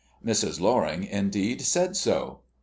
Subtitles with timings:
[0.25, 0.59] Mrs.
[0.59, 2.39] Loring, indeed, said so.